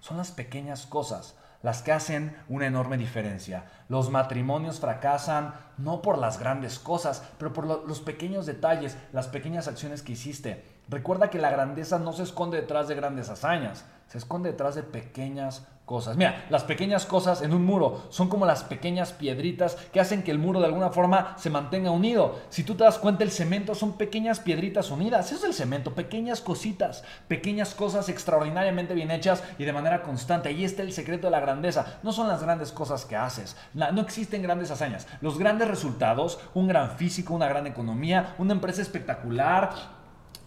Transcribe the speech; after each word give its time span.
Son 0.00 0.16
las 0.16 0.30
pequeñas 0.30 0.86
cosas 0.86 1.34
las 1.62 1.82
que 1.82 1.92
hacen 1.92 2.36
una 2.48 2.66
enorme 2.66 2.96
diferencia. 2.96 3.64
Los 3.88 4.10
matrimonios 4.10 4.78
fracasan 4.80 5.54
no 5.76 6.02
por 6.02 6.18
las 6.18 6.38
grandes 6.38 6.78
cosas, 6.78 7.22
pero 7.38 7.52
por 7.52 7.66
los 7.66 8.00
pequeños 8.00 8.46
detalles, 8.46 8.96
las 9.12 9.28
pequeñas 9.28 9.66
acciones 9.66 10.02
que 10.02 10.12
hiciste. 10.12 10.64
Recuerda 10.88 11.30
que 11.30 11.38
la 11.38 11.50
grandeza 11.50 11.98
no 11.98 12.12
se 12.12 12.22
esconde 12.22 12.60
detrás 12.60 12.88
de 12.88 12.94
grandes 12.94 13.28
hazañas, 13.28 13.84
se 14.06 14.18
esconde 14.18 14.50
detrás 14.50 14.74
de 14.74 14.82
pequeñas 14.82 15.66
cosas. 15.88 16.16
Mira, 16.16 16.44
las 16.50 16.64
pequeñas 16.64 17.06
cosas 17.06 17.40
en 17.40 17.54
un 17.54 17.64
muro 17.64 18.04
son 18.10 18.28
como 18.28 18.46
las 18.46 18.62
pequeñas 18.62 19.12
piedritas 19.12 19.74
que 19.90 20.00
hacen 20.00 20.22
que 20.22 20.30
el 20.30 20.38
muro 20.38 20.60
de 20.60 20.66
alguna 20.66 20.90
forma 20.90 21.34
se 21.38 21.50
mantenga 21.50 21.90
unido. 21.90 22.38
Si 22.50 22.62
tú 22.62 22.74
te 22.74 22.84
das 22.84 22.98
cuenta, 22.98 23.24
el 23.24 23.30
cemento 23.30 23.74
son 23.74 23.96
pequeñas 23.96 24.38
piedritas 24.38 24.90
unidas. 24.90 25.32
Eso 25.32 25.38
es 25.38 25.44
el 25.44 25.54
cemento, 25.54 25.94
pequeñas 25.94 26.42
cositas, 26.42 27.02
pequeñas 27.26 27.74
cosas 27.74 28.08
extraordinariamente 28.10 28.94
bien 28.94 29.10
hechas 29.10 29.42
y 29.58 29.64
de 29.64 29.72
manera 29.72 30.02
constante. 30.02 30.50
Ahí 30.50 30.62
está 30.62 30.82
el 30.82 30.92
secreto 30.92 31.26
de 31.26 31.30
la 31.32 31.40
grandeza. 31.40 31.98
No 32.02 32.12
son 32.12 32.28
las 32.28 32.42
grandes 32.42 32.70
cosas 32.70 33.06
que 33.06 33.16
haces. 33.16 33.56
No 33.72 34.02
existen 34.02 34.42
grandes 34.42 34.70
hazañas. 34.70 35.08
Los 35.22 35.38
grandes 35.38 35.68
resultados, 35.68 36.38
un 36.52 36.68
gran 36.68 36.98
físico, 36.98 37.34
una 37.34 37.48
gran 37.48 37.66
economía, 37.66 38.34
una 38.36 38.52
empresa 38.52 38.82
espectacular, 38.82 39.70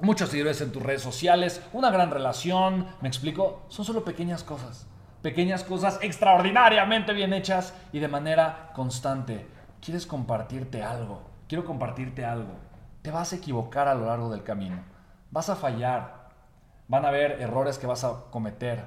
muchos 0.00 0.30
seguidores 0.30 0.60
en 0.60 0.72
tus 0.72 0.82
redes 0.82 1.02
sociales, 1.02 1.62
una 1.72 1.90
gran 1.90 2.10
relación, 2.10 2.88
¿me 3.00 3.08
explico? 3.08 3.62
Son 3.68 3.84
solo 3.84 4.04
pequeñas 4.04 4.42
cosas 4.42 4.88
pequeñas 5.22 5.64
cosas 5.64 5.98
extraordinariamente 6.02 7.12
bien 7.12 7.32
hechas 7.32 7.74
y 7.92 7.98
de 7.98 8.08
manera 8.08 8.70
constante. 8.74 9.46
¿Quieres 9.80 10.06
compartirte 10.06 10.82
algo? 10.82 11.22
Quiero 11.48 11.64
compartirte 11.64 12.24
algo. 12.24 12.52
Te 13.02 13.10
vas 13.10 13.32
a 13.32 13.36
equivocar 13.36 13.88
a 13.88 13.94
lo 13.94 14.06
largo 14.06 14.30
del 14.30 14.42
camino. 14.42 14.82
Vas 15.30 15.48
a 15.48 15.56
fallar. 15.56 16.28
Van 16.88 17.04
a 17.04 17.08
haber 17.08 17.40
errores 17.40 17.78
que 17.78 17.86
vas 17.86 18.04
a 18.04 18.24
cometer. 18.30 18.84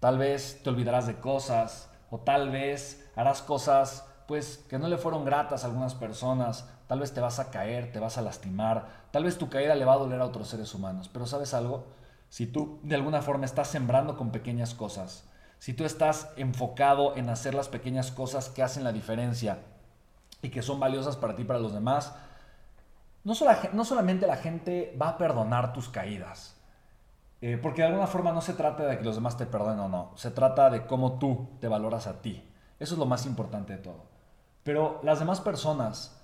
Tal 0.00 0.18
vez 0.18 0.60
te 0.62 0.70
olvidarás 0.70 1.06
de 1.06 1.16
cosas 1.16 1.90
o 2.10 2.18
tal 2.18 2.50
vez 2.50 3.10
harás 3.16 3.42
cosas 3.42 4.06
pues 4.26 4.64
que 4.68 4.78
no 4.78 4.88
le 4.88 4.98
fueron 4.98 5.24
gratas 5.24 5.64
a 5.64 5.66
algunas 5.66 5.94
personas. 5.94 6.68
Tal 6.86 7.00
vez 7.00 7.12
te 7.12 7.20
vas 7.20 7.38
a 7.38 7.50
caer, 7.50 7.92
te 7.92 7.98
vas 7.98 8.18
a 8.18 8.22
lastimar. 8.22 8.86
Tal 9.10 9.24
vez 9.24 9.38
tu 9.38 9.48
caída 9.48 9.74
le 9.74 9.84
va 9.84 9.94
a 9.94 9.98
doler 9.98 10.20
a 10.20 10.26
otros 10.26 10.48
seres 10.48 10.74
humanos. 10.74 11.08
Pero 11.08 11.26
¿sabes 11.26 11.54
algo? 11.54 11.86
Si 12.28 12.46
tú 12.46 12.78
de 12.82 12.94
alguna 12.94 13.22
forma 13.22 13.46
estás 13.46 13.68
sembrando 13.68 14.16
con 14.16 14.30
pequeñas 14.30 14.74
cosas, 14.74 15.28
si 15.58 15.74
tú 15.74 15.84
estás 15.84 16.30
enfocado 16.36 17.16
en 17.16 17.28
hacer 17.28 17.54
las 17.54 17.68
pequeñas 17.68 18.12
cosas 18.12 18.48
que 18.48 18.62
hacen 18.62 18.84
la 18.84 18.92
diferencia 18.92 19.58
y 20.40 20.50
que 20.50 20.62
son 20.62 20.78
valiosas 20.78 21.16
para 21.16 21.34
ti 21.34 21.42
y 21.42 21.44
para 21.44 21.58
los 21.58 21.74
demás, 21.74 22.14
no, 23.24 23.34
no 23.72 23.84
solamente 23.84 24.26
la 24.26 24.36
gente 24.36 24.96
va 25.00 25.10
a 25.10 25.18
perdonar 25.18 25.72
tus 25.72 25.88
caídas, 25.88 26.56
eh, 27.40 27.58
porque 27.60 27.82
de 27.82 27.88
alguna 27.88 28.06
forma 28.06 28.32
no 28.32 28.40
se 28.40 28.54
trata 28.54 28.84
de 28.84 28.98
que 28.98 29.04
los 29.04 29.16
demás 29.16 29.36
te 29.36 29.46
perdonen 29.46 29.80
o 29.80 29.88
no, 29.88 30.12
se 30.14 30.30
trata 30.30 30.70
de 30.70 30.86
cómo 30.86 31.18
tú 31.18 31.48
te 31.60 31.68
valoras 31.68 32.06
a 32.06 32.22
ti. 32.22 32.44
Eso 32.78 32.94
es 32.94 32.98
lo 32.98 33.06
más 33.06 33.26
importante 33.26 33.72
de 33.72 33.82
todo. 33.82 34.06
Pero 34.62 35.00
las 35.02 35.18
demás 35.18 35.40
personas 35.40 36.20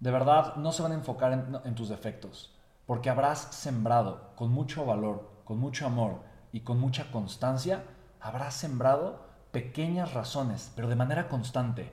de 0.00 0.10
verdad 0.10 0.56
no 0.56 0.72
se 0.72 0.82
van 0.82 0.92
a 0.92 0.96
enfocar 0.96 1.32
en, 1.32 1.58
en 1.64 1.74
tus 1.74 1.88
defectos, 1.88 2.54
porque 2.86 3.08
habrás 3.08 3.38
sembrado 3.38 4.32
con 4.36 4.50
mucho 4.50 4.84
valor, 4.84 5.30
con 5.44 5.58
mucho 5.58 5.86
amor 5.86 6.20
y 6.52 6.60
con 6.60 6.78
mucha 6.78 7.10
constancia 7.10 7.84
habrás 8.24 8.54
sembrado 8.54 9.20
pequeñas 9.52 10.14
razones, 10.14 10.72
pero 10.74 10.88
de 10.88 10.96
manera 10.96 11.28
constante, 11.28 11.92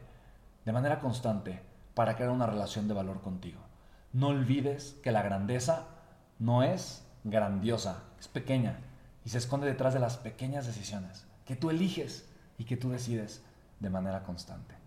de 0.63 0.71
manera 0.71 0.99
constante, 0.99 1.61
para 1.93 2.15
crear 2.15 2.31
una 2.31 2.45
relación 2.45 2.87
de 2.87 2.93
valor 2.93 3.19
contigo. 3.19 3.59
No 4.13 4.29
olvides 4.29 4.97
que 5.03 5.11
la 5.11 5.23
grandeza 5.23 5.87
no 6.39 6.63
es 6.63 7.05
grandiosa, 7.25 8.03
es 8.17 8.29
pequeña 8.29 8.79
y 9.25 9.29
se 9.29 9.39
esconde 9.39 9.67
detrás 9.67 9.93
de 9.93 9.99
las 9.99 10.15
pequeñas 10.15 10.65
decisiones 10.65 11.27
que 11.45 11.57
tú 11.57 11.69
eliges 11.69 12.29
y 12.57 12.63
que 12.63 12.77
tú 12.77 12.91
decides 12.91 13.43
de 13.81 13.89
manera 13.89 14.23
constante. 14.23 14.80